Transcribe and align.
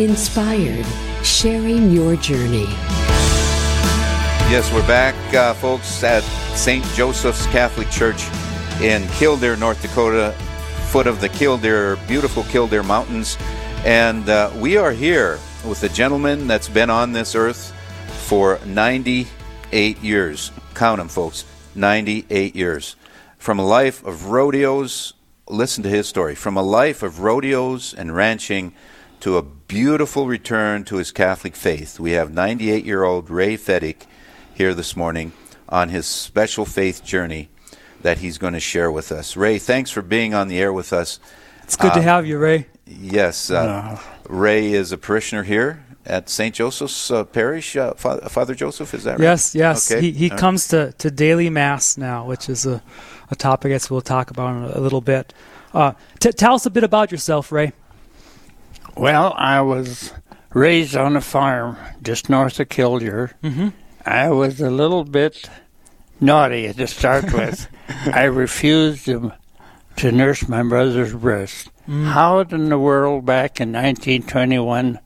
inspired, 0.00 0.86
sharing 1.22 1.90
your 1.90 2.16
journey. 2.16 2.64
Yes, 4.48 4.72
we're 4.72 4.86
back, 4.86 5.14
uh, 5.34 5.52
folks, 5.54 6.02
at 6.02 6.22
St. 6.56 6.84
Joseph's 6.94 7.46
Catholic 7.48 7.90
Church 7.90 8.24
in 8.80 9.06
Killdeer, 9.08 9.56
North 9.56 9.82
Dakota, 9.82 10.34
foot 10.88 11.06
of 11.06 11.20
the 11.20 11.28
Killdeer, 11.28 11.96
beautiful 12.08 12.44
Killdeer 12.44 12.82
Mountains. 12.82 13.36
And 13.84 14.28
uh, 14.28 14.50
we 14.56 14.78
are 14.78 14.90
here 14.90 15.38
with 15.64 15.82
a 15.82 15.88
gentleman 15.90 16.46
that's 16.46 16.68
been 16.68 16.90
on 16.90 17.12
this 17.12 17.34
earth 17.34 17.72
for 18.26 18.58
98 18.64 19.98
years. 19.98 20.50
Count 20.74 20.98
them, 20.98 21.08
folks 21.08 21.44
98 21.74 22.56
years. 22.56 22.96
From 23.38 23.58
a 23.58 23.66
life 23.66 24.04
of 24.04 24.26
rodeos, 24.26 25.12
listen 25.46 25.82
to 25.84 25.88
his 25.88 26.08
story. 26.08 26.34
From 26.34 26.56
a 26.56 26.62
life 26.62 27.02
of 27.02 27.20
rodeos 27.20 27.94
and 27.94 28.14
ranching 28.14 28.74
to 29.20 29.36
a 29.36 29.42
beautiful 29.70 30.26
return 30.26 30.82
to 30.82 30.96
his 30.96 31.12
Catholic 31.12 31.54
faith. 31.54 32.00
We 32.00 32.10
have 32.10 32.34
98 32.34 32.84
year 32.84 33.04
old 33.04 33.30
Ray 33.30 33.56
Fettig 33.56 33.98
here 34.52 34.74
this 34.74 34.96
morning 34.96 35.30
on 35.68 35.90
his 35.90 36.08
special 36.08 36.64
faith 36.64 37.04
journey 37.04 37.50
that 38.00 38.18
he's 38.18 38.36
going 38.36 38.54
to 38.54 38.60
share 38.60 38.90
with 38.90 39.12
us. 39.12 39.36
Ray, 39.36 39.60
thanks 39.60 39.88
for 39.88 40.02
being 40.02 40.34
on 40.34 40.48
the 40.48 40.58
air 40.58 40.72
with 40.72 40.92
us. 40.92 41.20
It's 41.62 41.76
good 41.76 41.92
uh, 41.92 41.94
to 41.94 42.02
have 42.02 42.26
you, 42.26 42.36
Ray. 42.36 42.66
Yes. 42.84 43.48
Uh, 43.48 43.96
Ray 44.28 44.72
is 44.72 44.90
a 44.90 44.98
parishioner 44.98 45.44
here 45.44 45.84
at 46.04 46.28
St. 46.28 46.52
Joseph's 46.52 47.08
uh, 47.08 47.22
Parish. 47.22 47.76
Uh, 47.76 47.94
Father, 47.94 48.28
Father, 48.28 48.56
Joseph, 48.56 48.92
is 48.92 49.04
that 49.04 49.20
right? 49.20 49.20
Yes, 49.20 49.54
yes. 49.54 49.92
Okay. 49.92 50.00
He, 50.00 50.10
he 50.10 50.30
comes 50.30 50.66
to, 50.68 50.90
to 50.98 51.12
daily 51.12 51.48
Mass 51.48 51.96
now, 51.96 52.26
which 52.26 52.48
is 52.48 52.66
a, 52.66 52.82
a 53.30 53.36
topic 53.36 53.66
I 53.66 53.74
guess 53.74 53.88
we'll 53.88 54.00
talk 54.00 54.32
about 54.32 54.56
in 54.56 54.64
a, 54.64 54.78
a 54.78 54.80
little 54.80 55.00
bit. 55.00 55.32
Uh, 55.72 55.92
t- 56.18 56.32
tell 56.32 56.54
us 56.54 56.66
a 56.66 56.70
bit 56.70 56.82
about 56.82 57.12
yourself, 57.12 57.52
Ray. 57.52 57.72
Well, 58.96 59.34
I 59.36 59.60
was 59.60 60.12
raised 60.52 60.96
on 60.96 61.16
a 61.16 61.20
farm 61.20 61.76
just 62.02 62.28
north 62.28 62.60
of 62.60 62.68
Killdeer. 62.68 63.32
Mm-hmm. 63.42 63.68
I 64.04 64.30
was 64.30 64.60
a 64.60 64.70
little 64.70 65.04
bit 65.04 65.48
naughty 66.20 66.72
to 66.72 66.86
start 66.86 67.32
with. 67.32 67.68
I 68.06 68.24
refused 68.24 69.04
to, 69.06 69.32
to 69.96 70.12
nurse 70.12 70.48
my 70.48 70.62
brother's 70.62 71.14
breast. 71.14 71.70
Mm. 71.88 72.06
How 72.06 72.40
in 72.40 72.68
the 72.68 72.78
world 72.78 73.24
back 73.24 73.60
in 73.60 73.72
1921 73.72 74.98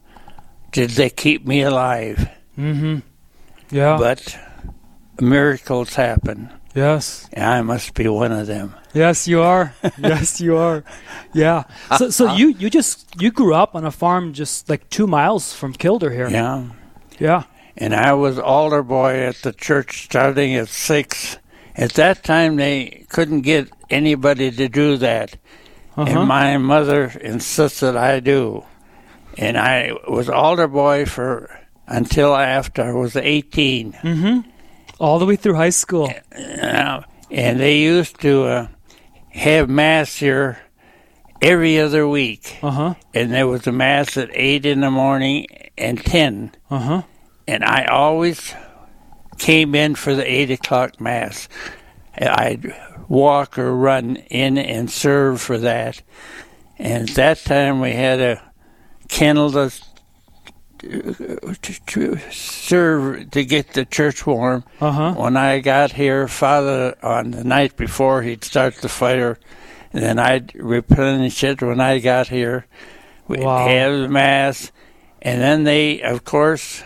did 0.72 0.90
they 0.90 1.10
keep 1.10 1.46
me 1.46 1.62
alive? 1.62 2.28
Mm-hmm. 2.58 2.98
Yeah. 3.70 3.96
But 3.98 4.38
miracles 5.20 5.94
happen. 5.94 6.52
Yes. 6.74 7.28
And 7.32 7.44
I 7.44 7.62
must 7.62 7.94
be 7.94 8.08
one 8.08 8.32
of 8.32 8.46
them. 8.46 8.74
Yes, 8.92 9.28
you 9.28 9.42
are. 9.42 9.74
yes, 9.98 10.40
you 10.40 10.56
are. 10.56 10.84
Yeah. 11.32 11.64
So, 11.98 12.10
so 12.10 12.34
you 12.34 12.48
you 12.48 12.70
just 12.70 13.20
you 13.20 13.30
grew 13.30 13.54
up 13.54 13.74
on 13.74 13.84
a 13.84 13.90
farm 13.90 14.32
just 14.32 14.68
like 14.68 14.88
two 14.90 15.06
miles 15.06 15.52
from 15.52 15.72
Killdeer 15.72 16.10
here. 16.10 16.28
Yeah. 16.28 16.68
Yeah 17.18 17.44
and 17.76 17.94
I 17.94 18.12
was 18.12 18.38
altar 18.38 18.82
boy 18.82 19.20
at 19.20 19.36
the 19.36 19.52
church 19.52 20.04
starting 20.04 20.54
at 20.54 20.68
six. 20.68 21.38
At 21.76 21.92
that 21.94 22.22
time, 22.22 22.56
they 22.56 23.04
couldn't 23.08 23.40
get 23.40 23.68
anybody 23.90 24.50
to 24.52 24.68
do 24.68 24.96
that, 24.98 25.36
uh-huh. 25.96 26.20
and 26.20 26.28
my 26.28 26.56
mother 26.56 27.06
insisted 27.20 27.96
I 27.96 28.20
do, 28.20 28.64
and 29.36 29.58
I 29.58 29.92
was 30.08 30.28
altar 30.28 30.68
boy 30.68 31.06
for 31.06 31.50
until 31.86 32.34
after 32.34 32.82
I 32.82 32.92
was 32.92 33.16
18. 33.16 33.92
Mm-hmm. 33.92 34.50
All 34.98 35.18
the 35.18 35.26
way 35.26 35.36
through 35.36 35.54
high 35.54 35.70
school. 35.70 36.12
Uh, 36.36 37.02
and 37.30 37.60
they 37.60 37.78
used 37.78 38.20
to 38.20 38.44
uh, 38.44 38.68
have 39.30 39.68
mass 39.68 40.16
here 40.16 40.58
every 41.42 41.78
other 41.80 42.06
week. 42.06 42.58
Uh-huh. 42.62 42.94
And 43.12 43.32
there 43.32 43.46
was 43.46 43.66
a 43.66 43.72
mass 43.72 44.16
at 44.16 44.30
8 44.32 44.64
in 44.66 44.80
the 44.80 44.90
morning 44.90 45.46
and 45.76 46.02
10. 46.04 46.52
Uh-huh 46.70 47.02
and 47.46 47.64
I 47.64 47.84
always 47.86 48.54
came 49.38 49.74
in 49.74 49.94
for 49.94 50.14
the 50.14 50.30
eight 50.30 50.50
o'clock 50.50 51.00
mass. 51.00 51.48
I'd 52.16 52.74
walk 53.08 53.58
or 53.58 53.74
run 53.74 54.16
in 54.16 54.56
and 54.56 54.90
serve 54.90 55.40
for 55.40 55.58
that. 55.58 56.00
And 56.78 57.08
at 57.08 57.16
that 57.16 57.38
time, 57.38 57.80
we 57.80 57.92
had 57.92 58.20
a 58.20 58.52
kennel 59.08 59.50
to, 59.52 59.72
to, 61.62 62.18
serve 62.30 63.30
to 63.30 63.44
get 63.44 63.72
the 63.72 63.84
church 63.84 64.26
warm. 64.26 64.64
Uh-huh. 64.80 65.14
When 65.14 65.36
I 65.36 65.60
got 65.60 65.92
here, 65.92 66.28
Father, 66.28 66.96
on 67.02 67.30
the 67.32 67.44
night 67.44 67.76
before, 67.76 68.22
he'd 68.22 68.44
start 68.44 68.76
the 68.76 68.88
fire, 68.88 69.38
and 69.92 70.02
then 70.02 70.18
I'd 70.18 70.54
replenish 70.54 71.42
it 71.44 71.62
when 71.62 71.80
I 71.80 71.98
got 71.98 72.28
here. 72.28 72.66
We'd 73.28 73.40
wow. 73.40 73.66
have 73.66 73.92
the 74.00 74.08
mass, 74.08 74.72
and 75.22 75.40
then 75.40 75.64
they, 75.64 76.02
of 76.02 76.24
course, 76.24 76.82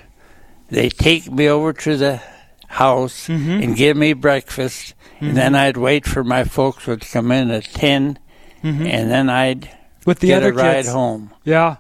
they 0.71 0.89
take 0.89 1.31
me 1.31 1.49
over 1.49 1.73
to 1.73 1.97
the 1.97 2.23
house 2.69 3.29
mm-hmm. 3.29 3.63
and 3.63 3.77
give 3.77 3.97
me 3.97 4.13
breakfast, 4.13 4.95
mm-hmm. 5.17 5.27
and 5.27 5.37
then 5.37 5.55
I'd 5.55 5.77
wait 5.77 6.07
for 6.07 6.23
my 6.23 6.45
folks 6.45 6.87
would 6.87 7.01
come 7.01 7.33
in 7.33 7.51
at 7.51 7.65
10 7.65 8.19
mm-hmm. 8.63 8.87
and 8.87 9.11
then 9.11 9.31
I'd 9.31 9.71
with 10.05 10.21
the 10.21 10.29
get 10.29 10.43
other 10.43 10.53
a 10.53 10.55
ride 10.55 10.75
kids. 10.77 10.89
home. 10.89 11.33
Yeah. 11.45 11.77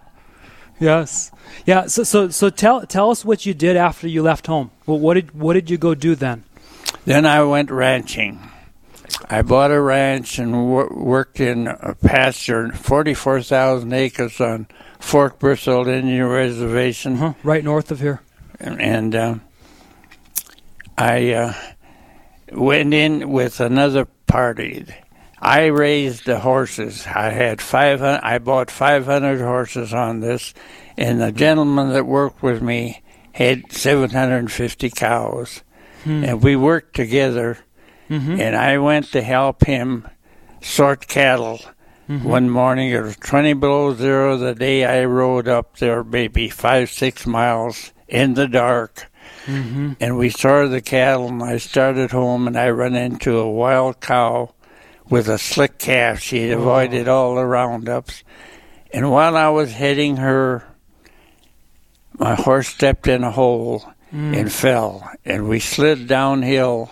Yes. 0.81 1.31
Yeah. 1.67 1.87
So 1.87 2.05
so 2.05 2.29
so 2.29 2.51
tell 2.51 2.87
tell 2.87 3.11
us 3.11 3.25
what 3.25 3.47
you 3.47 3.55
did 3.55 3.77
after 3.77 4.07
you 4.09 4.23
left 4.23 4.47
home. 4.47 4.71
Well, 4.87 4.99
what 4.99 5.15
did 5.15 5.35
what 5.35 5.55
did 5.55 5.71
you 5.71 5.79
go 5.79 5.95
do 5.95 6.15
then? 6.15 6.45
Then 7.05 7.27
I 7.27 7.43
went 7.43 7.71
ranching. 7.71 8.51
I 9.31 9.43
bought 9.43 9.71
a 9.71 9.81
ranch 9.81 10.39
and 10.39 10.69
wor- 10.69 10.95
worked 10.95 11.41
in 11.41 11.67
a 11.67 11.95
pasture, 11.95 12.71
forty-four 12.73 13.43
thousand 13.43 13.93
acres 13.93 14.41
on 14.41 14.69
Fort 15.01 15.39
Berthold 15.39 15.89
Indian 15.89 16.27
Reservation, 16.27 17.15
uh-huh. 17.15 17.35
right 17.43 17.65
north 17.65 17.91
of 17.91 18.01
here 18.01 18.21
and 18.61 19.15
uh, 19.15 19.35
I 20.97 21.33
uh, 21.33 21.55
went 22.53 22.95
in 22.95 23.31
with 23.31 23.61
another 23.61 24.07
party. 24.27 24.87
I 25.41 25.67
raised 25.67 26.27
the 26.27 26.41
horses. 26.41 27.07
I 27.07 27.31
had 27.31 27.61
five. 27.61 28.03
I 28.03 28.39
bought 28.39 28.71
five 28.71 29.07
hundred 29.07 29.41
horses 29.41 29.95
on 29.95 30.21
this, 30.21 30.53
and 30.97 31.21
the 31.21 31.33
gentleman 31.33 31.91
that 31.91 32.07
worked 32.07 32.43
with 32.43 32.61
me 32.61 33.03
had 33.33 33.71
seven 33.73 34.11
hundred 34.11 34.39
and 34.39 34.53
fifty 34.53 34.91
cows, 34.91 35.63
hmm. 36.05 36.25
and 36.25 36.43
we 36.43 36.57
worked 36.57 36.95
together. 36.95 37.59
Mm-hmm. 38.11 38.41
And 38.41 38.57
I 38.57 38.79
went 38.79 39.13
to 39.13 39.23
help 39.23 39.65
him 39.65 40.09
sort 40.63 41.07
cattle. 41.07 41.61
Mm-hmm. 42.09 42.27
One 42.27 42.49
morning, 42.49 42.91
it 42.91 43.03
was 43.03 43.17
20 43.17 43.53
below 43.53 43.95
zero 43.95 44.39
the 44.39 44.55
day 44.55 44.87
I 44.87 45.05
rode 45.05 45.47
up 45.47 45.77
there, 45.77 46.03
maybe 46.03 46.49
five, 46.49 46.89
six 46.89 47.27
miles 47.27 47.93
in 48.09 48.33
the 48.33 48.49
dark. 48.49 49.11
Mm-hmm. 49.45 49.93
And 50.01 50.17
we 50.17 50.31
saw 50.31 50.67
the 50.67 50.81
cattle, 50.81 51.29
and 51.29 51.43
I 51.43 51.59
started 51.59 52.11
home, 52.11 52.47
and 52.47 52.57
I 52.57 52.69
ran 52.69 52.95
into 52.95 53.37
a 53.37 53.51
wild 53.51 54.01
cow 54.01 54.55
with 55.11 55.29
a 55.29 55.39
slick 55.39 55.79
calf. 55.79 56.21
She 56.21 56.51
avoided 56.51 57.09
all 57.09 57.35
the 57.37 57.45
roundups. 57.45 58.25
And 58.93 59.11
while 59.11 59.37
I 59.37 59.49
was 59.49 59.73
heading 59.73 60.17
her, 60.17 60.65
my 62.15 62.35
horse 62.35 62.69
stepped 62.69 63.07
in 63.07 63.23
a 63.23 63.31
hole 63.31 63.85
mm. 64.13 64.37
and 64.37 64.53
fell, 64.53 65.11
and 65.25 65.49
we 65.49 65.61
slid 65.61 66.07
downhill. 66.07 66.91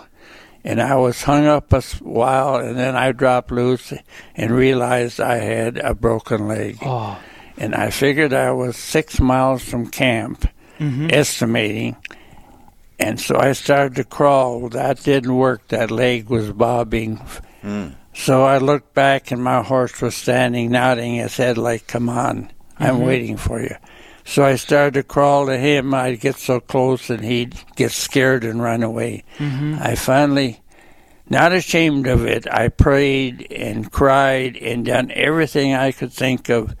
And 0.63 0.81
I 0.81 0.95
was 0.95 1.23
hung 1.23 1.45
up 1.45 1.71
a 1.71 1.81
while, 2.01 2.57
and 2.57 2.77
then 2.77 2.95
I 2.95 3.13
dropped 3.13 3.51
loose 3.51 3.93
and 4.35 4.51
realized 4.51 5.21
I 5.21 5.35
had 5.35 5.77
a 5.77 5.93
broken 5.93 6.47
leg. 6.47 6.77
Oh. 6.81 7.17
And 7.57 7.73
I 7.73 7.89
figured 7.89 8.33
I 8.33 8.51
was 8.51 8.75
six 8.75 9.19
miles 9.19 9.63
from 9.63 9.87
camp 9.87 10.47
mm-hmm. 10.77 11.07
estimating. 11.09 11.95
And 12.99 13.19
so 13.19 13.37
I 13.37 13.53
started 13.53 13.95
to 13.95 14.03
crawl. 14.03 14.69
That 14.69 15.03
didn't 15.03 15.35
work. 15.35 15.67
That 15.69 15.89
leg 15.89 16.29
was 16.29 16.51
bobbing. 16.51 17.21
Mm. 17.63 17.95
So 18.17 18.43
I 18.43 18.57
looked 18.57 18.95
back, 18.95 19.31
and 19.31 19.43
my 19.43 19.61
horse 19.61 20.01
was 20.01 20.15
standing, 20.15 20.71
nodding 20.71 21.15
his 21.15 21.37
head 21.37 21.57
like, 21.57 21.85
"Come 21.85 22.09
on, 22.09 22.51
I'm 22.77 22.95
mm-hmm. 22.95 23.05
waiting 23.05 23.37
for 23.37 23.61
you." 23.61 23.75
So 24.25 24.43
I 24.43 24.55
started 24.55 24.95
to 24.95 25.03
crawl 25.03 25.45
to 25.45 25.57
him. 25.57 25.93
I'd 25.93 26.19
get 26.19 26.35
so 26.35 26.59
close, 26.59 27.09
and 27.11 27.23
he'd 27.23 27.55
get 27.75 27.91
scared 27.91 28.43
and 28.43 28.61
run 28.61 28.83
away. 28.83 29.23
Mm-hmm. 29.37 29.77
I 29.79 29.95
finally, 29.95 30.59
not 31.29 31.53
ashamed 31.53 32.07
of 32.07 32.25
it, 32.25 32.47
I 32.51 32.69
prayed 32.69 33.51
and 33.51 33.89
cried 33.89 34.57
and 34.57 34.85
done 34.85 35.11
everything 35.13 35.75
I 35.75 35.91
could 35.91 36.11
think 36.11 36.49
of, 36.49 36.75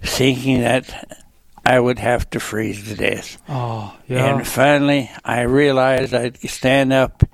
thinking 0.00 0.60
that 0.60 1.24
I 1.66 1.80
would 1.80 1.98
have 1.98 2.30
to 2.30 2.40
freeze 2.40 2.86
to 2.88 2.94
death. 2.94 3.42
Oh, 3.48 3.94
yeah. 4.06 4.36
And 4.36 4.46
finally, 4.46 5.10
I 5.24 5.42
realized 5.42 6.14
I'd 6.14 6.38
stand 6.48 6.92
up 6.92 7.24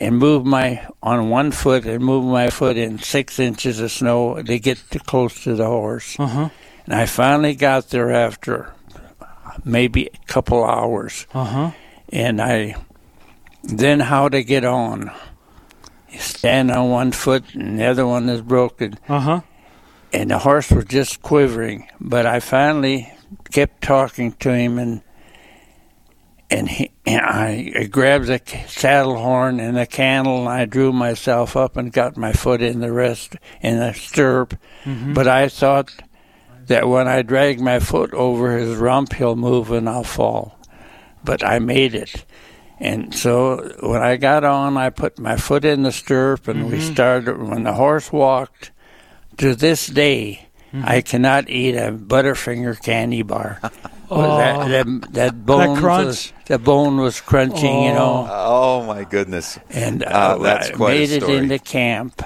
and 0.00 0.16
move 0.16 0.46
my 0.46 0.86
on 1.02 1.28
one 1.28 1.52
foot 1.52 1.84
and 1.84 2.02
move 2.02 2.24
my 2.24 2.48
foot 2.48 2.76
in 2.76 2.98
six 2.98 3.38
inches 3.38 3.78
of 3.78 3.92
snow 3.92 4.42
to 4.42 4.58
get 4.58 4.82
too 4.90 4.98
close 4.98 5.44
to 5.44 5.54
the 5.54 5.66
horse. 5.66 6.18
Uh-huh. 6.18 6.48
And 6.86 6.94
I 6.94 7.06
finally 7.06 7.54
got 7.54 7.90
there 7.90 8.10
after 8.10 8.72
maybe 9.64 10.06
a 10.06 10.26
couple 10.26 10.64
hours. 10.64 11.26
Uh-huh. 11.34 11.72
And 12.12 12.40
I 12.40 12.76
then 13.62 14.00
how 14.00 14.30
to 14.30 14.42
get 14.42 14.64
on. 14.64 15.12
You 16.08 16.18
stand 16.18 16.70
on 16.70 16.90
one 16.90 17.12
foot 17.12 17.54
and 17.54 17.78
the 17.78 17.84
other 17.84 18.06
one 18.06 18.28
is 18.28 18.40
broken. 18.40 18.98
Uh-huh. 19.08 19.42
And 20.12 20.30
the 20.30 20.38
horse 20.38 20.72
was 20.72 20.86
just 20.86 21.22
quivering, 21.22 21.88
but 22.00 22.26
I 22.26 22.40
finally 22.40 23.12
kept 23.52 23.80
talking 23.80 24.32
to 24.40 24.52
him, 24.52 24.76
and 24.76 25.02
and, 26.50 26.68
he, 26.68 26.90
and 27.06 27.20
I, 27.20 27.72
I 27.78 27.84
grabbed 27.84 28.26
the 28.26 28.40
saddle 28.66 29.16
horn 29.16 29.60
and 29.60 29.76
the 29.76 29.86
cantle, 29.86 30.40
and 30.40 30.48
I 30.48 30.64
drew 30.64 30.92
myself 30.92 31.56
up 31.56 31.76
and 31.76 31.92
got 31.92 32.16
my 32.16 32.32
foot 32.32 32.62
in 32.62 32.80
the 32.80 32.92
rest 32.92 33.36
in 33.60 33.78
the 33.78 33.92
stirrup. 33.92 34.54
Mm-hmm. 34.84 35.14
But 35.14 35.28
I 35.28 35.48
thought 35.48 35.92
that 36.66 36.88
when 36.88 37.08
I 37.08 37.22
drag 37.22 37.60
my 37.60 37.78
foot 37.78 38.12
over 38.14 38.56
his 38.56 38.76
rump, 38.76 39.12
he'll 39.12 39.36
move 39.36 39.70
and 39.70 39.88
I'll 39.88 40.04
fall. 40.04 40.58
But 41.24 41.44
I 41.44 41.58
made 41.58 41.94
it. 41.94 42.24
And 42.78 43.14
so 43.14 43.76
when 43.80 44.00
I 44.02 44.16
got 44.16 44.42
on, 44.42 44.76
I 44.76 44.90
put 44.90 45.18
my 45.18 45.36
foot 45.36 45.64
in 45.64 45.82
the 45.82 45.92
stirrup 45.92 46.48
and 46.48 46.70
we 46.70 46.80
started. 46.80 47.38
When 47.38 47.64
the 47.64 47.74
horse 47.74 48.10
walked, 48.10 48.70
to 49.36 49.54
this 49.54 49.86
day, 49.86 50.48
I 50.72 51.00
cannot 51.00 51.48
eat 51.48 51.74
a 51.74 51.92
Butterfinger 51.92 52.80
candy 52.82 53.22
bar. 53.22 53.60
Oh. 54.12 54.38
that, 54.38 54.68
that, 54.68 55.12
that 55.12 55.46
bone 55.46 55.76
crunch. 55.78 56.06
was 56.06 56.32
the 56.46 56.58
bone 56.58 56.96
was 56.96 57.20
crunching, 57.20 57.84
you 57.84 57.92
know, 57.92 58.26
Oh 58.28 58.84
my 58.84 59.04
goodness! 59.04 59.58
and 59.70 60.02
uh, 60.02 60.06
Uh, 60.06 60.38
that's 60.38 60.70
I 60.70 60.72
quite 60.72 60.98
made 60.98 61.10
it 61.10 61.22
into 61.22 61.58
camp. 61.60 62.20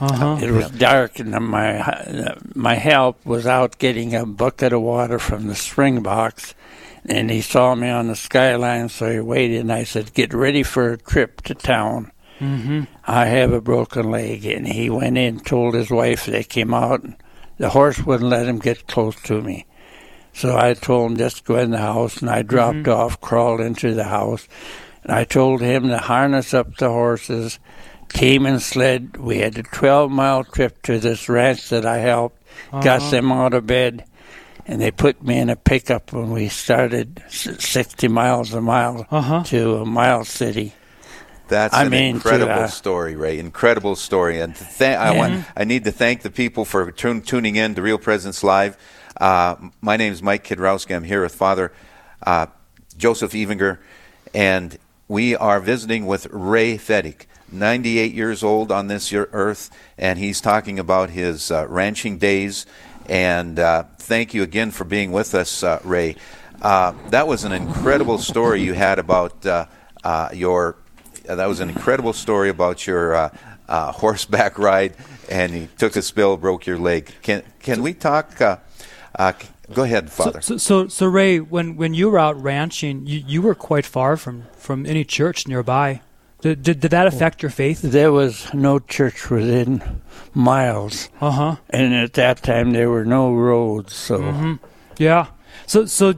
Uh-huh. 0.00 0.38
It 0.40 0.50
was 0.50 0.70
dark, 0.70 1.18
and 1.20 1.30
my 1.32 2.36
my 2.54 2.74
help 2.74 3.24
was 3.24 3.46
out 3.46 3.78
getting 3.78 4.14
a 4.14 4.26
bucket 4.26 4.72
of 4.72 4.82
water 4.82 5.18
from 5.18 5.46
the 5.46 5.54
spring 5.54 6.02
box, 6.02 6.54
and 7.06 7.30
he 7.30 7.40
saw 7.40 7.74
me 7.74 7.88
on 7.88 8.08
the 8.08 8.16
skyline, 8.16 8.88
so 8.88 9.10
he 9.10 9.20
waited. 9.20 9.60
And 9.60 9.72
I 9.72 9.84
said, 9.84 10.14
"Get 10.14 10.34
ready 10.34 10.62
for 10.64 10.92
a 10.92 10.98
trip 10.98 11.42
to 11.42 11.54
town. 11.54 12.10
Mm-hmm. 12.40 12.82
I 13.06 13.26
have 13.26 13.52
a 13.52 13.60
broken 13.60 14.10
leg." 14.10 14.44
And 14.44 14.66
he 14.66 14.90
went 14.90 15.16
in, 15.16 15.40
told 15.40 15.74
his 15.74 15.90
wife. 15.90 16.26
They 16.26 16.44
came 16.44 16.74
out, 16.74 17.02
and 17.04 17.16
the 17.58 17.70
horse 17.70 18.00
wouldn't 18.04 18.30
let 18.30 18.46
him 18.48 18.58
get 18.58 18.88
close 18.88 19.16
to 19.22 19.40
me. 19.40 19.64
So 20.34 20.56
I 20.56 20.74
told 20.74 21.12
him 21.12 21.16
just 21.16 21.44
go 21.44 21.56
in 21.56 21.70
the 21.70 21.78
house, 21.78 22.18
and 22.20 22.28
I 22.28 22.42
dropped 22.42 22.88
off, 22.88 23.20
crawled 23.20 23.60
into 23.60 23.94
the 23.94 24.04
house, 24.04 24.46
and 25.04 25.12
I 25.12 25.24
told 25.24 25.60
him 25.60 25.88
to 25.88 25.98
harness 25.98 26.52
up 26.52 26.76
the 26.76 26.88
horses, 26.88 27.58
team 28.08 28.44
and 28.46 28.60
sled. 28.60 29.16
We 29.16 29.38
had 29.38 29.56
a 29.58 29.62
12 29.62 30.10
mile 30.10 30.44
trip 30.44 30.82
to 30.82 30.98
this 30.98 31.28
ranch 31.28 31.68
that 31.70 31.86
I 31.86 31.98
helped, 31.98 32.42
got 32.72 33.00
Uh-huh. 33.00 33.10
them 33.10 33.32
out 33.32 33.54
of 33.54 33.66
bed, 33.66 34.04
and 34.66 34.80
they 34.80 34.90
put 34.90 35.22
me 35.24 35.38
in 35.38 35.50
a 35.50 35.56
pickup 35.56 36.12
when 36.12 36.30
we 36.30 36.48
started 36.48 37.22
60 37.28 38.08
miles 38.08 38.52
a 38.54 38.60
mile 38.60 39.06
Uh-huh. 39.10 39.42
to 39.44 39.76
a 39.76 39.84
mile 39.86 40.24
city. 40.24 40.72
That's 41.46 41.74
I 41.74 41.84
an 41.84 41.90
mean, 41.90 42.12
to, 42.14 42.16
incredible 42.16 42.64
uh, 42.64 42.66
story, 42.68 43.16
Ray. 43.16 43.38
Incredible 43.38 43.96
story, 43.96 44.40
and 44.40 44.56
to 44.56 44.64
thank 44.64 44.98
I 44.98 45.10
want 45.16 45.32
Mm-hmm. 45.34 45.58
I 45.60 45.64
need 45.64 45.84
to 45.84 45.92
thank 45.92 46.22
the 46.22 46.30
people 46.30 46.64
for 46.64 46.90
tun- 46.90 47.20
tuning 47.20 47.56
in 47.56 47.74
to 47.74 47.82
Real 47.82 47.98
Presence 47.98 48.42
Live. 48.42 48.76
Uh, 49.16 49.54
my 49.80 49.96
name 49.96 50.12
is 50.12 50.22
Mike 50.22 50.44
Kidrowski. 50.44 50.94
I'm 50.94 51.04
here 51.04 51.22
with 51.22 51.34
Father 51.34 51.72
uh, 52.26 52.46
Joseph 52.96 53.32
Evinger, 53.32 53.78
and 54.34 54.76
we 55.06 55.36
are 55.36 55.60
visiting 55.60 56.06
with 56.06 56.26
Ray 56.32 56.76
Fettig, 56.76 57.26
98 57.52 58.12
years 58.12 58.42
old 58.42 58.72
on 58.72 58.88
this 58.88 59.12
earth, 59.12 59.70
and 59.96 60.18
he's 60.18 60.40
talking 60.40 60.80
about 60.80 61.10
his 61.10 61.52
uh, 61.52 61.64
ranching 61.68 62.18
days. 62.18 62.66
And 63.08 63.60
uh, 63.60 63.84
thank 63.98 64.34
you 64.34 64.42
again 64.42 64.72
for 64.72 64.82
being 64.82 65.12
with 65.12 65.32
us, 65.36 65.62
uh, 65.62 65.78
Ray. 65.84 66.16
Uh, 66.60 66.94
that 67.10 67.28
was 67.28 67.44
an 67.44 67.52
incredible 67.52 68.18
story 68.18 68.62
you 68.62 68.72
had 68.72 68.98
about 68.98 69.44
your 70.34 70.76
that 71.24 71.46
was 71.46 71.60
an 71.60 71.68
incredible 71.68 72.12
story 72.12 72.48
about 72.48 72.84
your 72.84 73.30
horseback 73.68 74.58
ride, 74.58 74.96
and 75.30 75.52
you 75.52 75.68
took 75.78 75.94
a 75.94 76.02
spill, 76.02 76.36
broke 76.36 76.66
your 76.66 76.78
leg. 76.78 77.12
Can 77.22 77.44
can 77.60 77.80
we 77.80 77.94
talk? 77.94 78.40
Uh, 79.14 79.32
go 79.72 79.82
ahead, 79.84 80.10
Father. 80.10 80.40
So, 80.40 80.56
so, 80.56 80.88
so 80.88 81.06
Ray, 81.06 81.38
when, 81.40 81.76
when 81.76 81.94
you 81.94 82.10
were 82.10 82.18
out 82.18 82.40
ranching, 82.42 83.06
you, 83.06 83.22
you 83.26 83.42
were 83.42 83.54
quite 83.54 83.86
far 83.86 84.16
from, 84.16 84.44
from 84.56 84.86
any 84.86 85.04
church 85.04 85.46
nearby. 85.46 86.00
Did, 86.40 86.62
did, 86.62 86.80
did 86.80 86.90
that 86.90 87.06
affect 87.06 87.42
your 87.42 87.50
faith? 87.50 87.80
There 87.80 88.12
was 88.12 88.52
no 88.52 88.78
church 88.78 89.30
within 89.30 90.00
miles, 90.34 91.08
Uh 91.20 91.30
huh. 91.30 91.56
and 91.70 91.94
at 91.94 92.12
that 92.14 92.42
time 92.42 92.72
there 92.72 92.90
were 92.90 93.04
no 93.06 93.32
roads, 93.32 93.94
so. 93.94 94.18
Mm-hmm. 94.18 94.54
Yeah. 94.98 95.28
So, 95.66 95.86
so, 95.86 96.14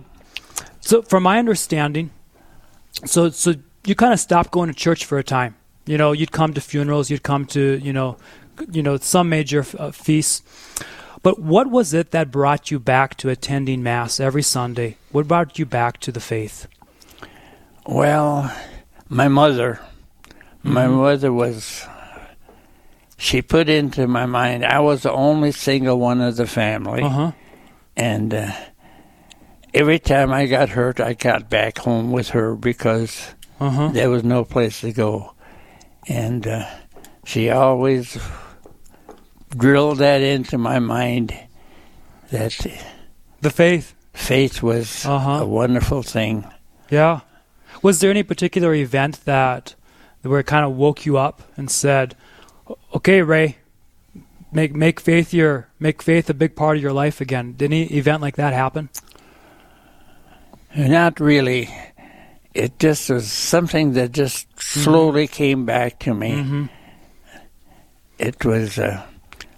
so, 0.81 1.03
from 1.03 1.23
my 1.23 1.39
understanding, 1.39 2.11
so, 3.05 3.31
so 3.31 3.55
you 3.85 3.95
kind 3.95 4.13
of 4.13 4.19
stopped 4.19 4.51
going 4.51 4.69
to 4.69 4.75
church 4.75 5.05
for 5.05 5.19
a 5.19 5.23
time. 5.23 5.55
You 5.85 5.97
know, 5.97 6.11
you'd 6.11 6.33
come 6.33 6.55
to 6.55 6.61
funerals, 6.61 7.09
you'd 7.09 7.23
come 7.23 7.47
to, 7.47 7.79
you 7.79 7.93
know, 7.93 8.17
you 8.73 8.83
know, 8.83 8.97
some 8.97 9.29
major 9.29 9.65
uh, 9.79 9.93
feasts. 9.93 10.43
But 11.27 11.41
what 11.41 11.73
was 11.73 11.93
it 11.93 12.13
that 12.13 12.31
brought 12.31 12.71
you 12.71 12.79
back 12.79 13.17
to 13.17 13.31
attending 13.31 13.83
mass 13.83 14.21
every 14.21 14.45
Sunday? 14.45 14.97
What 15.11 15.27
brought 15.27 15.59
you 15.59 15.67
back 15.67 15.99
to 16.03 16.13
the 16.13 16.21
faith? 16.21 16.69
Well, 17.85 18.55
my 19.09 19.27
mother, 19.27 19.81
my 20.63 20.87
mother 20.87 21.33
was. 21.33 21.85
She 23.19 23.43
put 23.43 23.69
into 23.69 24.07
my 24.07 24.27
mind 24.27 24.65
I 24.65 24.79
was 24.79 25.03
the 25.03 25.11
only 25.11 25.51
single 25.51 25.99
one 25.99 26.21
of 26.21 26.37
the 26.37 26.47
family, 26.47 27.03
Uh 27.03 27.09
huh. 27.09 27.33
and 27.97 28.33
uh, 28.33 28.53
every 29.75 29.99
time 29.99 30.33
I 30.33 30.47
got 30.47 30.69
hurt, 30.69 31.01
I 31.01 31.15
got 31.15 31.51
back 31.51 31.79
home 31.79 32.13
with 32.13 32.29
her 32.29 32.55
because 32.55 33.35
Uh 33.59 33.71
huh. 33.71 33.89
there 33.89 34.11
was 34.11 34.23
no 34.23 34.45
place 34.45 34.81
to 34.83 34.93
go, 34.93 35.35
and 36.07 36.47
uh, 36.47 36.67
she 37.25 37.51
always 37.51 38.17
drilled 39.51 39.99
that 39.99 40.21
into 40.23 40.59
my 40.59 40.79
mind 40.79 41.35
that 42.31 42.57
The 43.41 43.51
faith. 43.51 43.95
faith 44.13 44.63
was 44.63 45.05
Uh-huh. 45.05 45.43
a 45.43 45.47
wonderful 45.47 46.03
thing. 46.03 46.45
Yeah. 46.91 47.21
Was 47.83 48.01
there 48.01 48.11
any 48.11 48.23
particular 48.23 48.75
event 48.75 49.25
that 49.25 49.75
where 50.23 50.41
it 50.41 50.47
kind 50.47 50.65
of 50.65 50.73
woke 50.77 51.05
you 51.07 51.19
up 51.19 51.43
and 51.57 51.71
said, 51.71 52.17
"Okay, 52.95 53.23
Ray, 53.23 53.57
make 54.51 54.75
make 54.75 54.99
faith 54.99 55.33
your 55.35 55.69
make 55.79 56.03
faith 56.03 56.29
a 56.31 56.35
big 56.35 56.57
part 56.57 56.77
of 56.77 56.83
your 56.83 56.93
life 56.93 57.21
again"? 57.21 57.55
Did 57.57 57.67
any 57.73 57.85
event 57.93 58.23
like 58.23 58.37
that 58.37 58.53
happen? 58.55 58.89
Not 60.75 61.21
really. 61.21 61.69
It 62.55 62.79
just 62.79 63.09
was 63.11 63.31
something 63.31 63.93
that 63.93 64.13
just 64.13 64.47
slowly 64.61 65.27
came 65.27 65.65
back 65.67 65.99
to 66.01 66.15
me. 66.15 66.33
Mm-hmm. 66.33 66.65
It 68.19 68.45
was, 68.45 68.79
uh, 68.79 69.03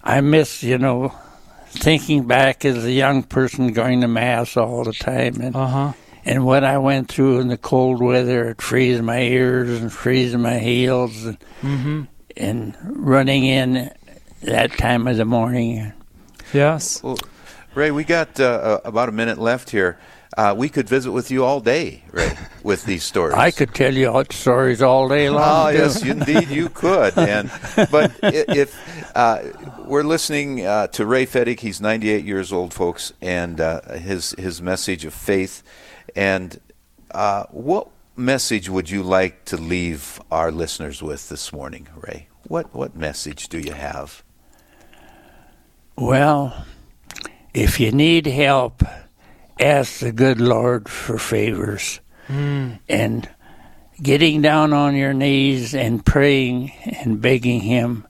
I 0.03 0.21
miss, 0.21 0.63
you 0.63 0.79
know, 0.79 1.13
thinking 1.69 2.27
back 2.27 2.65
as 2.65 2.85
a 2.85 2.93
young 2.93 3.23
person 3.23 3.73
going 3.73 4.01
to 4.01 4.09
Mass 4.09 4.57
all 4.57 4.85
the 4.85 4.93
time. 4.93 5.41
And, 5.41 5.57
Uh 5.57 5.67
huh. 5.67 5.93
and 6.25 6.45
what 6.47 6.65
I 6.65 6.79
went 6.79 7.09
through 7.09 7.41
in 7.41 7.49
the 7.49 7.59
cold 7.59 8.01
weather, 8.03 8.51
it 8.51 8.63
freezing 8.63 9.05
my 9.05 9.21
ears 9.21 9.81
and 9.81 9.93
freezing 9.93 10.41
my 10.43 10.59
heels 10.59 11.25
and, 11.25 11.39
Mm-hmm. 11.63 12.03
and 12.37 12.77
running 12.83 13.45
in 13.45 13.91
that 14.43 14.73
time 14.79 15.07
of 15.09 15.17
the 15.17 15.25
morning. 15.25 15.93
Yes. 16.53 17.03
Well, 17.03 17.19
Ray, 17.75 17.91
we 17.91 18.05
got 18.05 18.39
uh, 18.41 18.45
uh, 18.45 18.81
about 18.85 19.09
a 19.09 19.13
minute 19.13 19.39
left 19.39 19.71
here. 19.71 19.99
Uh, 20.39 20.55
we 20.55 20.69
could 20.69 20.89
visit 20.89 21.11
with 21.11 21.33
you 21.33 21.45
all 21.45 21.59
day, 21.59 22.01
Ray, 22.13 22.33
with 22.63 22.85
these 22.85 23.03
stories. 23.03 23.35
I 23.35 23.51
could 23.51 23.75
tell 23.75 23.93
you 23.93 24.09
all 24.09 24.25
stories 24.31 24.81
all 24.81 25.09
day 25.09 25.29
long. 25.29 25.43
Oh, 25.43 25.69
yes, 25.71 26.01
indeed, 26.01 26.49
you 26.49 26.69
could. 26.69 27.19
And 27.19 27.51
but 27.91 28.13
if 28.23 28.73
uh, 29.17 29.43
we're 29.85 30.05
listening 30.05 30.65
uh, 30.65 30.87
to 30.89 31.05
Ray 31.07 31.27
Fettig, 31.27 31.59
he's 31.59 31.81
98 31.81 32.25
years 32.25 32.53
old, 32.53 32.73
folks, 32.73 33.13
and 33.21 33.61
uh, 33.61 33.81
his 33.95 34.37
his 34.39 34.63
message 34.63 35.05
of 35.05 35.13
faith. 35.13 35.65
And 36.15 36.61
uh, 37.11 37.47
what 37.51 37.89
message 38.15 38.69
would 38.69 38.89
you 38.89 39.03
like 39.03 39.45
to 39.47 39.57
leave 39.57 40.21
our 40.31 40.53
listeners 40.53 41.03
with 41.03 41.29
this 41.31 41.53
morning, 41.53 41.89
Ray? 41.97 42.29
What 42.47 42.73
what 42.73 42.95
message 42.95 43.49
do 43.49 43.59
you 43.59 43.73
have? 43.73 44.23
Well, 45.97 46.65
if 47.53 47.81
you 47.81 47.91
need 47.91 48.29
help, 48.29 48.85
ask 49.59 50.01
the 50.01 50.13
good 50.13 50.41
Lord 50.41 50.89
for 50.89 51.19
favors. 51.19 52.01
Mm. 52.29 52.79
And 52.89 53.29
getting 54.03 54.43
down 54.43 54.73
on 54.73 54.95
your 54.95 55.13
knees 55.13 55.75
and 55.75 56.05
praying 56.05 56.73
and 56.85 57.21
begging 57.21 57.61
Him 57.61 58.07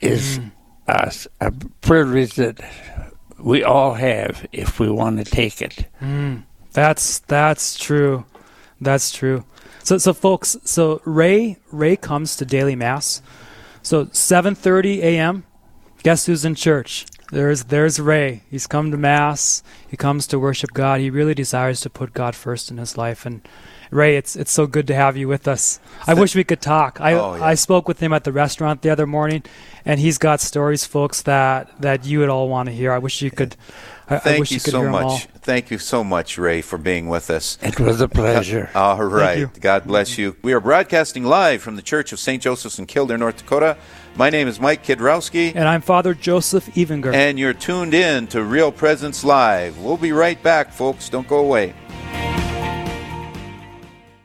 is 0.00 0.38
a 0.88 1.52
privilege 1.80 2.34
that 2.34 2.60
we 3.38 3.64
all 3.64 3.94
have 3.94 4.46
if 4.52 4.78
we 4.78 4.90
want 4.90 5.18
to 5.18 5.24
take 5.24 5.62
it. 5.62 5.86
Mm. 6.00 6.44
That's 6.72 7.20
that's 7.20 7.76
true. 7.76 8.24
That's 8.80 9.12
true. 9.12 9.44
So 9.84 9.98
so 9.98 10.12
folks, 10.12 10.56
so 10.64 11.00
Ray 11.04 11.58
Ray 11.70 11.96
comes 11.96 12.36
to 12.36 12.44
daily 12.44 12.76
mass. 12.76 13.22
So 13.82 14.06
7:30 14.06 14.98
a.m. 14.98 15.44
Guess 16.02 16.26
who's 16.26 16.44
in 16.44 16.54
church? 16.54 17.06
There's 17.30 17.64
there's 17.64 17.98
Ray. 17.98 18.42
He's 18.50 18.66
come 18.66 18.90
to 18.90 18.96
mass. 18.96 19.62
He 19.88 19.96
comes 19.96 20.26
to 20.28 20.38
worship 20.38 20.72
God. 20.72 21.00
He 21.00 21.10
really 21.10 21.34
desires 21.34 21.80
to 21.82 21.90
put 21.90 22.12
God 22.12 22.34
first 22.34 22.70
in 22.70 22.76
his 22.76 22.98
life 22.98 23.24
and 23.24 23.40
Ray, 23.92 24.16
it's 24.16 24.36
it's 24.36 24.50
so 24.50 24.66
good 24.66 24.86
to 24.86 24.94
have 24.94 25.18
you 25.18 25.28
with 25.28 25.46
us. 25.46 25.78
I 26.06 26.14
wish 26.14 26.34
we 26.34 26.44
could 26.44 26.62
talk. 26.62 26.98
I 26.98 27.12
Oh, 27.12 27.34
yeah. 27.34 27.44
I 27.44 27.54
spoke 27.54 27.86
with 27.86 28.00
him 28.00 28.14
at 28.14 28.24
the 28.24 28.32
restaurant 28.32 28.80
the 28.80 28.88
other 28.88 29.06
morning, 29.06 29.42
and 29.84 30.00
he's 30.00 30.16
got 30.16 30.40
stories, 30.40 30.86
folks, 30.86 31.20
that 31.22 31.70
that 31.82 32.06
you 32.06 32.20
would 32.20 32.30
all 32.30 32.48
want 32.48 32.70
to 32.70 32.74
hear. 32.74 32.90
I 32.90 32.98
wish 32.98 33.20
you 33.20 33.30
could. 33.30 33.54
I 34.08 34.18
Thank 34.18 34.40
wish 34.40 34.50
you, 34.50 34.56
you 34.56 34.60
could 34.60 34.72
so 34.72 34.78
hear 34.80 34.86
'em 34.88 34.92
much. 34.92 35.26
Thank 35.42 35.70
you 35.70 35.78
so 35.78 36.04
much, 36.04 36.36
Ray, 36.38 36.60
for 36.60 36.76
being 36.78 37.08
with 37.08 37.30
us. 37.30 37.56
It 37.62 37.78
was 37.80 38.00
a 38.00 38.08
pleasure. 38.08 38.68
Uh, 38.74 38.80
all 38.80 39.04
right. 39.04 39.38
you. 39.38 39.50
God 39.60 39.84
bless 39.86 40.18
you. 40.18 40.36
We 40.42 40.52
are 40.52 40.60
broadcasting 40.60 41.24
live 41.24 41.62
from 41.62 41.76
the 41.76 41.82
Church 41.82 42.12
of 42.12 42.18
St. 42.18 42.42
Joseph's 42.42 42.78
in 42.78 42.86
Killdeer, 42.86 43.16
North 43.18 43.38
Dakota. 43.38 43.76
My 44.14 44.28
name 44.28 44.46
is 44.46 44.60
Mike 44.60 44.84
Kidrowski, 44.84 45.52
And 45.54 45.66
I'm 45.66 45.80
Father 45.80 46.12
Joseph 46.14 46.66
Evinger. 46.74 47.14
and 47.14 47.38
you're 47.38 47.54
tuned 47.54 47.94
in 47.94 48.26
to 48.28 48.42
Real 48.42 48.70
Presence 48.70 49.24
Live. 49.24 49.78
We'll 49.78 49.96
be 49.96 50.12
right 50.12 50.40
back, 50.42 50.70
folks. 50.72 51.08
Don't 51.08 51.26
go 51.26 51.38
away. 51.38 51.72